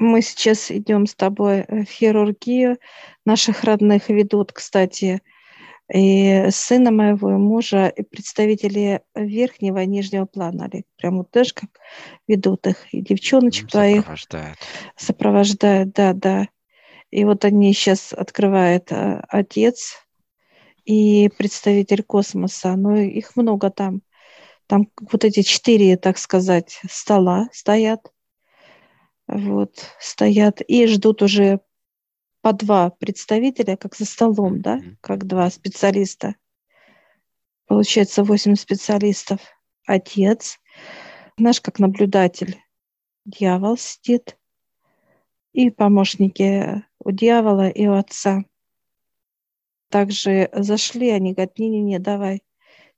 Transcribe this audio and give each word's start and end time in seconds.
Мы 0.00 0.22
сейчас 0.22 0.70
идем 0.70 1.06
с 1.06 1.14
тобой 1.14 1.66
в 1.68 1.84
хирургию. 1.84 2.78
Наших 3.26 3.64
родных 3.64 4.08
ведут, 4.08 4.50
кстати, 4.50 5.20
и 5.92 6.46
сына 6.50 6.90
моего, 6.90 7.32
и 7.32 7.36
мужа, 7.36 7.88
и 7.88 8.02
представители 8.02 9.02
верхнего 9.14 9.82
и 9.82 9.86
нижнего 9.86 10.24
плана, 10.24 10.70
Олег. 10.72 10.86
Прям 10.96 11.18
вот 11.18 11.30
даже 11.32 11.52
как 11.52 11.68
ведут 12.26 12.66
их. 12.66 12.86
И 12.94 13.02
девчоночек 13.02 13.70
твоих. 13.70 14.06
Сопровождают. 14.96 15.92
Да, 15.92 16.14
да. 16.14 16.48
И 17.10 17.24
вот 17.26 17.44
они 17.44 17.74
сейчас 17.74 18.14
открывает 18.14 18.90
а, 18.92 19.22
отец 19.28 19.98
и 20.86 21.28
представитель 21.36 22.04
космоса. 22.04 22.74
Но 22.74 22.96
их 22.96 23.36
много 23.36 23.68
там. 23.68 24.00
Там 24.66 24.88
вот 24.98 25.24
эти 25.24 25.42
четыре, 25.42 25.98
так 25.98 26.16
сказать, 26.16 26.80
стола 26.88 27.48
стоят. 27.52 28.10
Вот, 29.32 29.86
стоят 30.00 30.60
и 30.60 30.88
ждут 30.88 31.22
уже 31.22 31.60
по 32.40 32.52
два 32.52 32.90
представителя, 32.90 33.76
как 33.76 33.94
за 33.94 34.04
столом, 34.04 34.60
да, 34.60 34.80
как 35.00 35.24
два 35.24 35.48
специалиста. 35.50 36.34
Получается, 37.66 38.24
восемь 38.24 38.56
специалистов. 38.56 39.40
Отец, 39.86 40.58
наш 41.38 41.60
как 41.60 41.78
наблюдатель, 41.78 42.60
дьявол 43.24 43.76
сидит, 43.76 44.36
и 45.52 45.70
помощники 45.70 46.84
у 46.98 47.12
дьявола 47.12 47.68
и 47.68 47.86
у 47.86 47.92
отца. 47.92 48.44
Также 49.90 50.50
зашли, 50.52 51.10
они 51.10 51.34
говорят, 51.34 51.56
не-не-не, 51.56 52.00
давай 52.00 52.42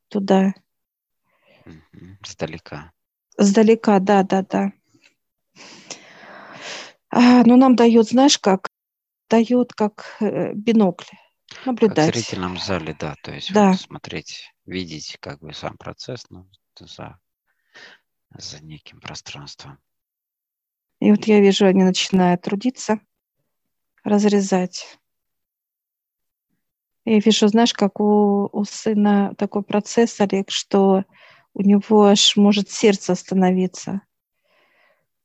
туда. 0.09 0.55
Сдалека. 2.27 2.93
Сдалека, 3.37 4.01
да, 4.01 4.23
А, 7.15 7.45
ну, 7.45 7.57
нам 7.57 7.77
дает, 7.77 8.09
знаешь, 8.09 8.39
как 8.39 8.71
дает 9.29 9.75
как 9.75 10.17
э, 10.21 10.55
бинокль. 10.55 11.15
Наблюдать. 11.67 12.07
Как 12.07 12.15
в 12.15 12.17
зрительном 12.17 12.57
зале, 12.57 12.97
да, 12.99 13.15
то 13.23 13.33
есть 13.33 13.53
да. 13.53 13.73
Вот 13.73 13.81
смотреть, 13.81 14.51
видеть 14.65 15.19
как 15.21 15.41
бы 15.41 15.53
сам 15.53 15.77
процесс, 15.77 16.25
но 16.31 16.47
за, 16.81 17.19
за 18.31 18.65
неким 18.65 19.01
пространством. 19.01 19.79
И 21.01 21.11
вот 21.11 21.27
я 21.27 21.41
вижу, 21.41 21.67
они 21.67 21.83
начинают 21.83 22.43
трудиться, 22.43 23.01
разрезать. 24.05 24.99
Я 27.05 27.19
вижу, 27.19 27.47
знаешь, 27.49 27.75
как 27.75 28.01
у, 28.01 28.49
у 28.51 28.65
сына 28.65 29.35
такой 29.37 29.63
процесс, 29.63 30.19
Олег, 30.21 30.51
что 30.51 31.05
у 31.53 31.63
него 31.63 32.05
аж 32.05 32.37
может 32.37 32.71
сердце 32.71 33.13
остановиться. 33.13 34.01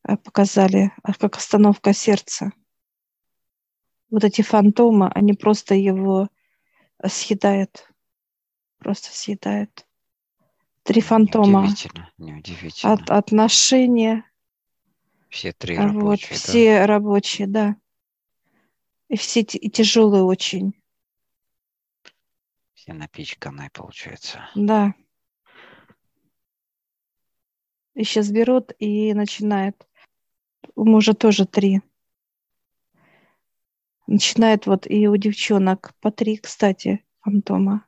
Э, 0.07 0.17
показали, 0.17 0.91
а 1.03 1.13
как 1.13 1.37
остановка 1.37 1.93
сердца 1.93 2.51
вот 4.09 4.23
эти 4.23 4.41
фантомы, 4.41 5.09
они 5.13 5.33
просто 5.33 5.75
его 5.75 6.29
съедают. 7.05 7.89
Просто 8.79 9.09
съедают. 9.11 9.85
Три 10.83 11.01
фантома. 11.01 11.63
Неудивительно, 11.63 12.11
неудивительно. 12.17 12.93
От, 12.93 13.09
отношения. 13.09 14.23
Все 15.29 15.51
три 15.51 15.77
рабочие, 15.77 16.01
вот, 16.01 16.19
да? 16.19 16.35
Все 16.35 16.85
рабочие, 16.85 17.47
да. 17.47 17.75
И 19.09 19.17
все 19.17 19.41
и 19.41 19.69
тяжелые 19.69 20.23
очень. 20.23 20.73
Все 22.73 22.93
напичканные, 22.93 23.69
получается. 23.71 24.49
Да. 24.55 24.93
И 27.93 28.03
сейчас 28.03 28.29
берут 28.31 28.71
и 28.79 29.13
начинает. 29.13 29.87
У 30.77 30.85
мужа 30.85 31.15
тоже 31.15 31.47
три 31.47 31.81
начинает 34.05 34.67
вот 34.67 34.85
и 34.85 35.07
у 35.07 35.17
девчонок 35.17 35.93
по 36.01 36.11
три, 36.11 36.37
кстати, 36.37 37.03
фантома. 37.21 37.83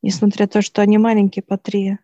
Несмотря 0.00 0.44
на 0.44 0.48
то, 0.48 0.62
что 0.62 0.80
они 0.80 0.96
маленькие, 0.96 1.42
по 1.42 1.58
три. 1.58 1.98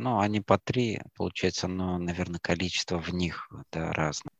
Ну, 0.00 0.18
они 0.18 0.40
по 0.40 0.58
три, 0.58 1.00
получается, 1.16 1.68
но, 1.68 1.98
наверное, 1.98 2.40
количество 2.40 2.98
в 2.98 3.14
них 3.14 3.48
это 3.70 3.92
разное. 3.92 4.32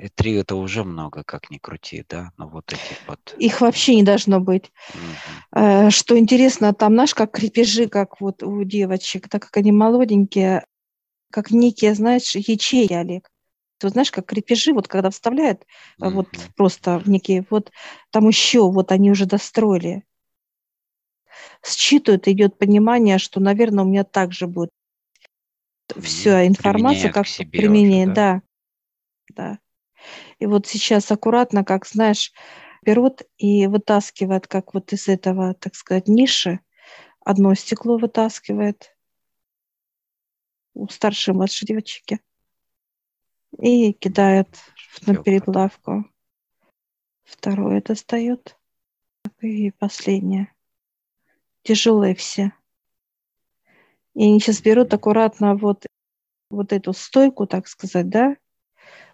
И 0.00 0.08
три 0.08 0.36
это 0.36 0.56
уже 0.56 0.82
много, 0.82 1.24
как 1.24 1.50
ни 1.50 1.58
крути, 1.58 2.02
да, 2.08 2.32
но 2.38 2.48
вот 2.48 2.72
эти 2.72 2.96
вот... 3.06 3.34
Их 3.38 3.60
вообще 3.60 3.96
не 3.96 4.02
должно 4.02 4.40
быть. 4.40 4.72
Угу. 4.94 5.90
Что 5.90 6.18
интересно, 6.18 6.72
там, 6.72 6.94
знаешь, 6.94 7.14
как 7.14 7.32
крепежи, 7.32 7.86
как 7.86 8.20
вот 8.22 8.42
у 8.42 8.64
девочек, 8.64 9.28
так 9.28 9.42
как 9.42 9.56
они 9.58 9.72
молоденькие, 9.72 10.64
как 11.30 11.50
некие, 11.50 11.94
знаешь, 11.94 12.34
ячеи, 12.34 12.92
Олег 12.92 13.30
вот 13.82 13.92
знаешь, 13.92 14.10
как 14.10 14.26
крепежи, 14.26 14.72
вот 14.72 14.88
когда 14.88 15.10
вставляют, 15.10 15.62
mm-hmm. 16.00 16.10
вот 16.10 16.28
просто 16.56 16.98
в 16.98 17.08
некие, 17.08 17.46
вот 17.50 17.70
там 18.10 18.28
еще, 18.28 18.70
вот 18.70 18.92
они 18.92 19.10
уже 19.10 19.26
достроили. 19.26 20.04
Считывают, 21.64 22.28
идет 22.28 22.58
понимание, 22.58 23.18
что, 23.18 23.40
наверное, 23.40 23.84
у 23.84 23.88
меня 23.88 24.04
также 24.04 24.46
будет 24.46 24.70
mm-hmm. 25.88 26.00
вся 26.02 26.46
информация, 26.46 27.12
как 27.12 27.26
применение, 27.50 28.06
уже, 28.06 28.14
да? 28.14 28.42
да, 29.28 29.34
да. 29.34 29.58
И 30.38 30.46
вот 30.46 30.66
сейчас 30.66 31.10
аккуратно, 31.10 31.64
как 31.64 31.86
знаешь, 31.86 32.32
берут 32.82 33.22
и 33.36 33.66
вытаскивает, 33.66 34.46
как 34.46 34.72
вот 34.72 34.92
из 34.92 35.08
этого, 35.08 35.54
так 35.54 35.74
сказать, 35.74 36.08
ниши, 36.08 36.60
одно 37.24 37.54
стекло 37.54 37.98
вытаскивает 37.98 38.96
старшей 40.88 41.34
младшей 41.34 41.66
девочки 41.66 42.20
и 43.58 43.92
кидает 43.92 44.48
на 45.06 45.16
переплавку. 45.16 46.04
Второе 47.24 47.82
достает. 47.82 48.56
И 49.40 49.70
последнее. 49.72 50.52
Тяжелые 51.62 52.14
все. 52.14 52.52
И 54.14 54.24
они 54.24 54.40
сейчас 54.40 54.60
берут 54.60 54.92
аккуратно 54.92 55.54
вот, 55.54 55.86
вот 56.50 56.72
эту 56.72 56.92
стойку, 56.92 57.46
так 57.46 57.68
сказать, 57.68 58.08
да, 58.08 58.36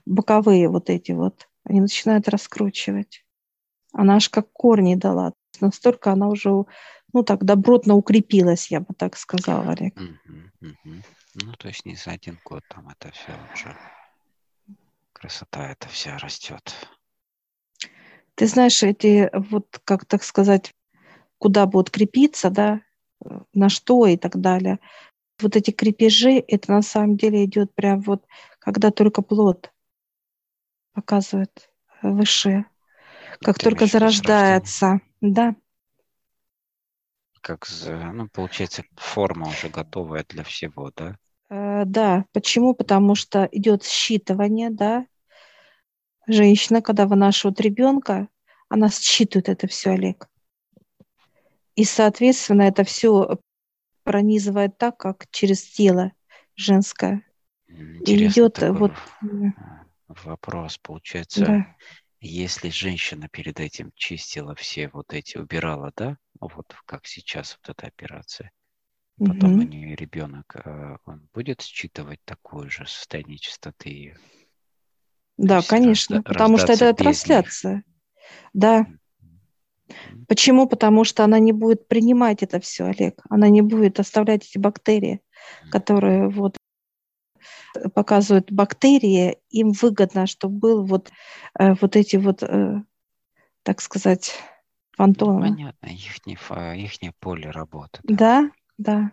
боковые 0.06 0.68
вот 0.68 0.88
эти 0.90 1.12
вот, 1.12 1.48
они 1.64 1.80
начинают 1.80 2.28
раскручивать. 2.28 3.24
Она 3.92 4.16
аж 4.16 4.28
как 4.28 4.50
корни 4.52 4.94
дала. 4.94 5.32
Настолько 5.60 6.12
она 6.12 6.28
уже, 6.28 6.50
ну 7.12 7.22
так, 7.22 7.44
добротно 7.44 7.94
укрепилась, 7.94 8.70
я 8.70 8.80
бы 8.80 8.94
так 8.94 9.16
сказала, 9.16 9.72
Олег. 9.72 9.98
Ну, 11.42 11.52
то 11.52 11.68
есть 11.68 11.84
не 11.84 11.94
за 11.94 12.12
один 12.12 12.38
год 12.44 12.64
там 12.68 12.88
это 12.88 13.10
все 13.12 13.32
уже 13.52 13.76
красота 15.12 15.70
эта 15.70 15.88
вся 15.88 16.16
растет. 16.18 16.74
Ты 18.34 18.46
знаешь, 18.46 18.82
эти, 18.82 19.30
вот 19.34 19.80
как 19.84 20.06
так 20.06 20.22
сказать, 20.22 20.74
куда 21.38 21.66
будут 21.66 21.90
крепиться, 21.90 22.48
да, 22.48 22.80
на 23.52 23.68
что 23.68 24.06
и 24.06 24.16
так 24.16 24.40
далее. 24.40 24.78
Вот 25.40 25.56
эти 25.56 25.70
крепежи, 25.70 26.38
это 26.38 26.72
на 26.72 26.82
самом 26.82 27.16
деле 27.18 27.44
идет 27.44 27.74
прям 27.74 28.00
вот, 28.00 28.26
когда 28.58 28.90
только 28.90 29.20
плод 29.20 29.72
показывает 30.94 31.70
выше, 32.00 32.64
как 33.40 33.58
Ты 33.58 33.64
только 33.64 33.86
зарождается, 33.86 35.00
да. 35.20 35.54
Как, 37.42 37.66
ну, 37.84 38.28
получается, 38.28 38.84
форма 38.96 39.48
уже 39.48 39.68
готовая 39.68 40.24
для 40.24 40.42
всего, 40.42 40.90
да? 40.96 41.18
Э, 41.48 41.84
да, 41.84 42.24
почему? 42.32 42.74
Потому 42.74 43.14
что 43.14 43.48
идет 43.52 43.82
считывание, 43.82 44.70
да, 44.70 45.06
женщина, 46.26 46.82
когда 46.82 47.06
вынашивает 47.06 47.60
ребенка, 47.60 48.28
она 48.68 48.90
считывает 48.90 49.48
это 49.48 49.66
все, 49.66 49.90
Олег. 49.90 50.28
И, 51.76 51.84
соответственно, 51.84 52.62
это 52.62 52.84
все 52.84 53.38
пронизывает 54.02 54.78
так, 54.78 54.96
как 54.96 55.26
через 55.30 55.62
тело 55.62 56.12
женское. 56.54 57.22
Интересно 57.68 58.10
и 58.10 58.28
идет 58.28 58.58
вот 58.62 58.92
вопрос, 60.08 60.78
получается, 60.78 61.44
да. 61.44 61.76
если 62.20 62.70
женщина 62.70 63.28
перед 63.28 63.60
этим 63.60 63.92
чистила 63.94 64.54
все 64.54 64.88
вот 64.88 65.12
эти, 65.12 65.36
убирала, 65.36 65.92
да, 65.96 66.16
вот 66.40 66.74
как 66.86 67.06
сейчас 67.06 67.58
вот 67.60 67.76
эта 67.76 67.88
операция, 67.88 68.52
потом 69.18 69.54
угу. 69.54 69.60
у 69.60 69.62
нее 69.62 69.96
ребенок, 69.96 70.56
э, 70.64 70.96
он 71.06 71.28
будет 71.32 71.62
считывать 71.62 72.20
такое 72.24 72.68
же 72.68 72.86
состояние 72.86 73.38
чистоты 73.38 73.88
ее? 73.88 74.18
Да, 75.38 75.62
конечно, 75.62 76.22
потому 76.22 76.58
что 76.58 76.72
это 76.72 76.92
трансляция. 76.94 77.84
Да. 78.52 78.86
Почему? 80.28 80.66
Потому 80.66 81.04
что 81.04 81.24
она 81.24 81.38
не 81.38 81.52
будет 81.52 81.88
принимать 81.88 82.42
это 82.42 82.58
все, 82.60 82.84
Олег. 82.84 83.22
Она 83.30 83.48
не 83.48 83.62
будет 83.62 84.00
оставлять 84.00 84.44
эти 84.44 84.58
бактерии, 84.58 85.20
которые 85.70 86.28
вот 86.28 86.56
показывают 87.94 88.50
бактерии, 88.50 89.38
им 89.50 89.72
выгодно, 89.72 90.26
чтобы 90.26 90.58
был 90.58 90.84
вот, 90.84 91.10
э, 91.58 91.74
вот 91.80 91.96
эти 91.96 92.16
вот, 92.16 92.42
э, 92.42 92.82
так 93.62 93.80
сказать, 93.80 94.32
фантомы. 94.96 95.50
Понятно, 95.50 95.86
их, 95.86 96.16
их 96.26 97.14
поле 97.20 97.50
работы. 97.50 98.00
Да, 98.02 98.14
да. 98.14 98.50
Да. 98.78 99.12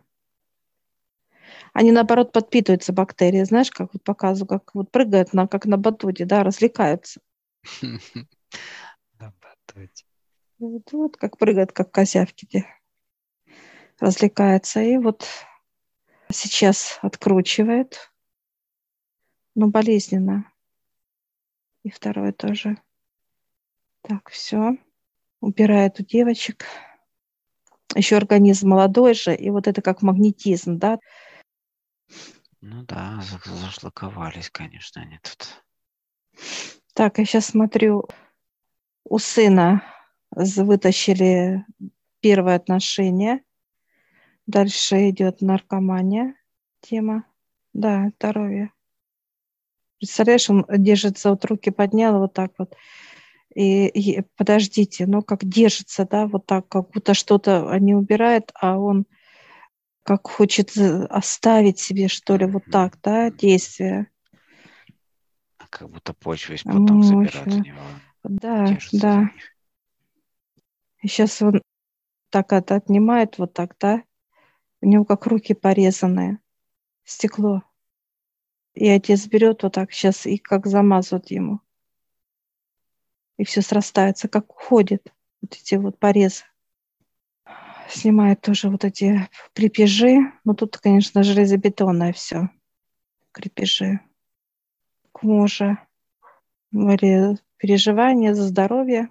Они, 1.74 1.92
наоборот, 1.92 2.32
подпитываются 2.32 2.94
бактерии. 2.94 3.44
Знаешь, 3.44 3.72
как 3.72 3.94
вот 3.94 4.04
показываю, 4.04 4.48
как 4.48 4.76
вот 4.76 4.92
прыгают, 4.92 5.34
на, 5.34 5.48
как 5.48 5.66
на 5.66 5.78
батуте, 5.78 6.26
да, 6.26 6.44
развлекаются. 6.44 7.20
На 9.20 9.34
батуте. 9.42 10.06
Вот, 10.60 10.92
вот 10.92 11.18
как 11.18 11.38
прыгают, 11.38 11.72
как 11.72 11.92
козявки, 11.92 12.66
развлекаются. 14.00 14.82
И 14.82 14.98
вот 14.98 15.28
сейчас 16.32 17.00
откручивает, 17.02 18.12
но 19.56 19.68
болезненно. 19.68 20.52
И 21.84 21.90
второе 21.90 22.32
тоже. 22.32 22.78
Так, 24.02 24.30
все. 24.30 24.78
Убирает 25.42 26.00
у 26.00 26.04
девочек. 26.04 26.66
Еще 27.96 28.18
организм 28.18 28.70
молодой 28.70 29.14
же, 29.14 29.36
и 29.36 29.50
вот 29.50 29.68
это 29.68 29.82
как 29.82 30.02
магнетизм, 30.02 30.78
да. 30.78 31.00
Ну 32.62 32.84
да, 32.84 33.22
зашлаковались, 33.46 34.50
конечно, 34.50 35.02
они 35.02 35.20
тут. 35.22 35.64
Так, 36.94 37.18
я 37.20 37.26
сейчас 37.26 37.48
смотрю, 37.48 38.08
у 39.04 39.20
сына 39.20 39.84
вытащили 40.32 41.66
первое 42.20 42.56
отношение. 42.56 43.44
Дальше 44.48 45.10
идет 45.10 45.42
наркомания 45.42 46.36
тема. 46.82 47.26
Да, 47.74 48.12
здоровье. 48.18 48.72
Представляешь, 50.00 50.50
он 50.50 50.66
держится, 50.70 51.30
вот 51.30 51.46
руки 51.46 51.72
поднял 51.72 52.20
вот 52.20 52.34
так 52.34 52.52
вот. 52.58 52.76
И, 53.56 53.88
и 53.88 54.24
подождите, 54.36 55.06
ну 55.06 55.22
как 55.22 55.46
держится, 55.46 56.08
да, 56.10 56.28
вот 56.28 56.46
так, 56.46 56.68
как 56.68 56.90
будто 56.90 57.14
что-то 57.14 57.70
они 57.70 57.94
убирают, 57.94 58.52
а 58.56 58.78
он 58.78 59.06
как 60.04 60.28
хочет 60.28 60.76
оставить 60.78 61.80
себе, 61.80 62.08
что 62.08 62.36
ли, 62.36 62.46
вот 62.46 62.64
так, 62.72 62.98
да, 63.02 63.30
действие. 63.30 64.08
А 65.58 65.68
как 65.70 65.90
будто 65.90 66.14
почву 66.14 66.56
из 66.56 66.64
потом 66.64 67.00
ну, 67.00 67.04
забирать 67.04 67.48
у 67.48 67.60
него. 67.60 67.80
Да, 68.24 68.78
да. 68.92 69.32
И 71.02 71.08
сейчас 71.08 71.42
он 71.42 71.62
так 72.30 72.52
это 72.54 72.76
отнимает 72.76 73.38
вот 73.38 73.54
так, 73.54 73.76
да, 73.80 74.04
у 74.82 74.88
него 74.88 75.06
как 75.06 75.28
руки 75.28 75.54
порезанные, 75.54 76.40
стекло. 77.04 77.62
И 78.74 78.90
отец 78.90 79.28
берет 79.28 79.62
вот 79.62 79.74
так 79.74 79.92
сейчас 79.92 80.26
и 80.26 80.38
как 80.38 80.66
замазывает 80.66 81.30
ему. 81.30 81.60
И 83.44 83.46
все 83.46 83.62
срастается, 83.62 84.30
как 84.30 84.52
уходит. 84.52 85.14
Вот 85.42 85.52
эти 85.52 85.76
вот 85.76 86.00
порезы. 86.00 86.46
Снимает 87.90 88.40
тоже 88.40 88.70
вот 88.70 88.86
эти 88.86 89.28
крепежи. 89.54 90.32
Ну, 90.46 90.54
тут, 90.54 90.78
конечно, 90.78 91.24
железобетонное 91.24 92.14
все. 92.14 92.48
Крепежи. 93.34 94.00
К 95.12 95.24
мужу. 95.24 95.78
Были 96.72 97.38
переживания 97.58 98.34
за 98.34 98.44
здоровье, 98.44 99.10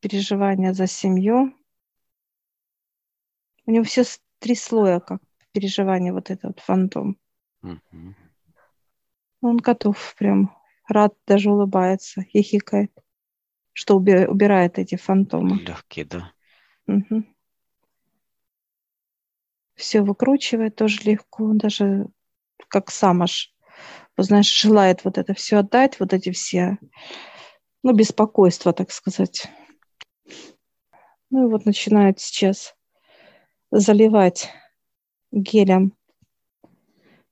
переживания 0.00 0.72
за 0.72 0.88
семью. 0.88 1.54
У 3.64 3.70
него 3.70 3.84
все 3.84 4.02
три 4.40 4.56
слоя, 4.56 4.98
как 4.98 5.22
переживания 5.52 6.12
вот 6.12 6.32
этот 6.32 6.58
фантом. 6.58 7.16
Угу. 7.62 8.14
Он 9.42 9.56
готов 9.58 10.16
прям, 10.18 10.52
рад, 10.88 11.14
даже 11.26 11.50
улыбается, 11.50 12.22
хихикает, 12.22 12.92
что 13.72 13.96
уби- 13.96 14.26
убирает 14.26 14.78
эти 14.78 14.96
фантомы. 14.96 15.58
Легкий, 15.60 16.04
да? 16.04 16.32
Угу. 16.86 17.24
Все 19.74 20.02
выкручивает 20.02 20.76
тоже 20.76 21.00
легко, 21.02 21.52
даже 21.54 22.06
как 22.68 22.90
сам 22.90 23.22
аж, 23.22 23.54
знаешь, 24.16 24.52
желает 24.52 25.04
вот 25.04 25.18
это 25.18 25.34
все 25.34 25.58
отдать, 25.58 25.98
вот 25.98 26.12
эти 26.12 26.30
все, 26.30 26.78
ну, 27.82 27.92
беспокойства, 27.92 28.72
так 28.72 28.90
сказать. 28.90 29.48
Ну 31.30 31.48
и 31.48 31.50
вот 31.50 31.64
начинает 31.64 32.20
сейчас 32.20 32.74
заливать 33.70 34.50
гелем 35.30 35.96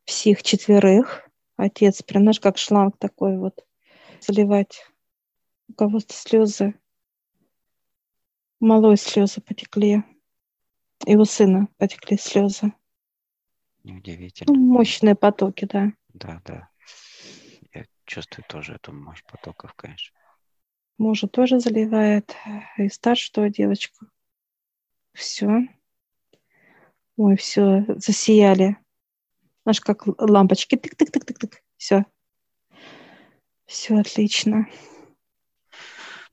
всех 0.05 0.43
четверых. 0.43 1.30
Отец, 1.61 2.03
прям, 2.03 2.23
знаешь, 2.23 2.41
как 2.41 2.57
шланг 2.57 2.97
такой 2.97 3.37
вот, 3.37 3.67
заливать. 4.21 4.87
У 5.69 5.75
кого-то 5.75 6.15
слезы. 6.15 6.75
Малой 8.61 8.97
слезы 8.97 9.43
потекли. 9.43 10.03
И 11.07 11.17
у 11.17 11.27
сына 11.27 11.69
потекли 11.77 12.17
слезы. 12.17 12.73
Неудивительно. 13.85 14.55
Ну, 14.55 14.59
мощные 14.59 15.15
потоки, 15.15 15.67
да. 15.67 15.93
Да, 16.15 16.41
да. 16.47 16.71
Я 17.75 17.85
чувствую 18.07 18.47
тоже 18.49 18.77
эту 18.77 18.95
мощь 18.95 19.23
потоков, 19.25 19.75
конечно. 19.75 20.19
Мужа 20.97 21.29
тоже 21.29 21.61
заливает. 21.61 22.35
И 22.79 22.89
старшую 22.89 23.51
девочку. 23.51 24.07
Все. 25.13 25.69
Ой, 27.19 27.37
все, 27.37 27.85
засияли. 27.97 28.79
Знаешь, 29.65 29.81
как 29.81 30.05
лампочки. 30.19 30.77
Тык-тык-тык-тык-тык. 30.77 31.59
Все. 31.77 32.05
Все 33.67 33.97
отлично. 33.99 34.67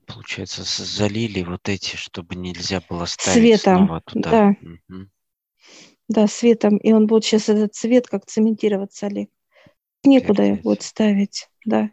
Получается, 0.06 0.62
залили 0.64 1.42
вот 1.42 1.68
эти, 1.68 1.96
чтобы 1.96 2.34
нельзя 2.34 2.82
было 2.88 3.04
ставить 3.04 3.60
Светом, 3.60 3.86
снова 3.86 4.00
туда. 4.00 4.30
Да. 4.30 4.56
Угу. 4.62 5.08
Да, 6.08 6.26
светом. 6.26 6.78
И 6.78 6.92
он 6.92 7.06
будет 7.06 7.24
сейчас 7.24 7.50
этот 7.50 7.74
цвет 7.74 8.08
как 8.08 8.24
цементироваться, 8.24 9.06
Олег. 9.06 9.30
Некуда 10.04 10.42
его 10.42 10.56
будет 10.56 10.82
ставить, 10.82 11.48
да. 11.66 11.90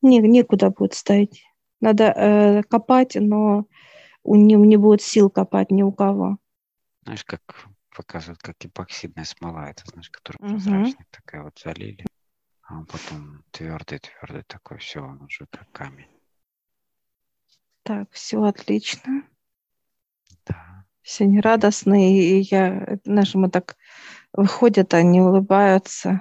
Не, 0.00 0.18
некуда 0.18 0.70
будет 0.70 0.94
ставить. 0.94 1.44
Надо 1.80 2.04
э, 2.04 2.62
копать, 2.62 3.16
но 3.16 3.66
у 4.22 4.34
него 4.34 4.64
не 4.64 4.76
будет 4.76 5.02
сил 5.02 5.28
копать 5.28 5.70
ни 5.70 5.82
у 5.82 5.92
кого. 5.92 6.38
Знаешь, 7.04 7.24
как 7.24 7.68
показывают, 7.96 8.42
как 8.42 8.56
эпоксидная 8.64 9.24
смола, 9.24 9.70
это, 9.70 9.84
знаешь, 9.86 10.10
которая 10.10 10.38
угу. 10.38 10.52
прозрачная, 10.52 11.06
такая 11.10 11.42
вот 11.42 11.58
залили, 11.58 12.04
а 12.62 12.78
он 12.78 12.86
потом 12.86 13.42
твердый-твердый 13.52 14.42
такой, 14.42 14.78
все, 14.78 15.00
он 15.00 15.22
уже 15.22 15.46
как 15.46 15.70
камень. 15.72 16.10
Так, 17.82 18.10
все 18.12 18.42
отлично. 18.42 19.22
Да. 20.44 20.84
Все 21.00 21.24
они 21.24 21.40
радостные, 21.40 22.40
и 22.40 22.40
я, 22.50 22.98
знаешь, 23.04 23.34
мы 23.34 23.48
так 23.48 23.76
выходят, 24.32 24.92
они 24.92 25.20
улыбаются. 25.20 26.20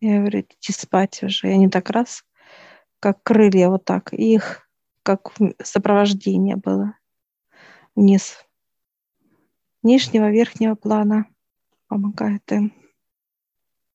Я 0.00 0.18
говорю, 0.18 0.40
идите 0.40 0.72
спать 0.72 1.22
уже. 1.22 1.48
И 1.48 1.52
они 1.52 1.70
так 1.70 1.88
раз, 1.88 2.24
как 3.00 3.22
крылья 3.22 3.68
вот 3.68 3.84
так, 3.84 4.12
их 4.12 4.68
как 5.04 5.32
сопровождение 5.62 6.56
было 6.56 6.98
вниз 7.94 8.44
нижнего, 9.84 10.30
верхнего 10.30 10.74
плана. 10.74 11.26
Помогает 11.88 12.50
им. 12.50 12.72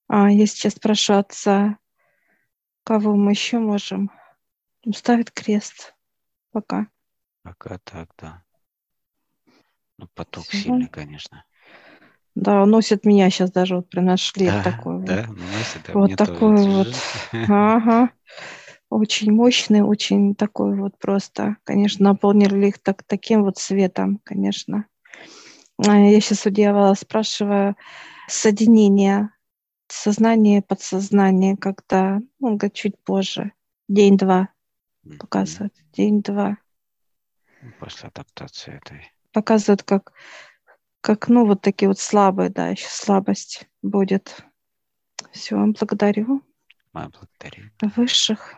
А 0.07 0.31
я 0.31 0.47
сейчас 0.47 0.75
прошу 0.75 1.13
отца, 1.15 1.77
кого 2.83 3.15
мы 3.15 3.31
еще 3.31 3.59
можем. 3.59 4.09
Он 4.85 4.93
ставит 4.93 5.31
крест. 5.31 5.93
Пока. 6.51 6.87
Пока 7.43 7.77
так, 7.79 8.09
да. 8.17 8.43
Ну, 9.97 10.07
поток 10.15 10.45
Все. 10.45 10.57
сильный, 10.57 10.87
конечно. 10.87 11.45
Да, 12.35 12.65
носит 12.65 13.05
меня 13.05 13.29
сейчас 13.29 13.51
даже 13.51 13.75
вот 13.75 13.89
при 13.89 13.99
наш 13.99 14.31
да, 14.33 14.63
такой 14.63 15.05
да, 15.05 15.25
вот. 15.27 15.37
носит, 15.37 15.83
да, 15.85 15.93
вот 15.93 16.15
такой 16.15 16.55
вот. 16.65 16.87
Ага. 17.49 18.11
Очень 18.89 19.31
мощный, 19.31 19.81
очень 19.81 20.33
такой 20.35 20.75
вот 20.75 20.97
просто. 20.97 21.57
Конечно, 21.63 22.05
наполнили 22.05 22.67
их 22.67 22.79
так, 22.79 23.03
таким 23.03 23.43
вот 23.43 23.57
светом, 23.57 24.19
конечно. 24.23 24.85
А, 25.87 25.97
я 25.97 26.19
сейчас 26.19 26.45
у 26.45 26.49
дьявола 26.49 26.93
спрашиваю 26.93 27.75
соединение 28.27 29.31
сознания 29.87 30.59
и 30.59 30.61
подсознания, 30.61 31.55
когда, 31.57 32.19
ну, 32.39 32.55
говорит, 32.55 32.73
чуть 32.73 32.97
позже, 33.03 33.53
день-два 33.87 34.49
показывает, 35.17 35.73
день-два. 35.93 36.57
После 37.79 38.09
адаптации 38.09 38.75
этой. 38.75 39.11
Показывает, 39.31 39.83
как, 39.83 40.13
как, 41.01 41.27
ну, 41.27 41.45
вот 41.45 41.61
такие 41.61 41.87
вот 41.87 41.99
слабые, 41.99 42.49
да, 42.49 42.69
еще 42.69 42.87
слабость 42.89 43.67
будет. 43.81 44.45
Все, 45.31 45.55
благодарю. 45.57 46.43
Мы 46.93 47.09
благодарим. 47.09 47.71
Высших. 47.81 48.55